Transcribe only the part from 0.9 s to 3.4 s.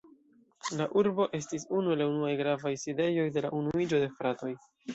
urbo estis unu el la unuaj gravaj sidejoj